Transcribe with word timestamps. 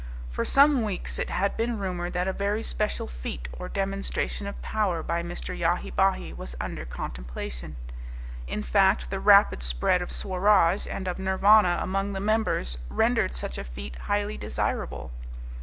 For 0.31 0.43
some 0.43 0.81
weeks 0.81 1.19
it 1.19 1.29
had 1.29 1.55
been 1.55 1.77
rumoured 1.77 2.13
that 2.13 2.27
a 2.27 2.33
very 2.33 2.63
special 2.63 3.05
feat 3.07 3.47
or 3.53 3.69
demonstration 3.69 4.47
of 4.47 4.59
power 4.63 5.03
by 5.03 5.21
Mr. 5.21 5.55
Yahi 5.55 5.91
Bahi 5.91 6.33
was 6.33 6.55
under 6.59 6.85
contemplation. 6.85 7.75
In 8.47 8.63
fact, 8.63 9.11
the 9.11 9.19
rapid 9.19 9.61
spread 9.61 10.01
of 10.01 10.11
Swaraj 10.11 10.87
and 10.87 11.07
of 11.07 11.19
Nirvana 11.19 11.77
among 11.79 12.13
the 12.13 12.19
members 12.19 12.79
rendered 12.89 13.35
such 13.35 13.59
a 13.59 13.63
feat 13.63 13.95
highly 13.97 14.37
desirable. 14.39 15.11